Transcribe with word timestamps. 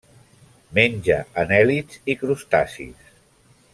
Menja 0.77 1.17
anèl·lids 1.43 2.01
i 2.15 2.17
crustacis. 2.23 3.13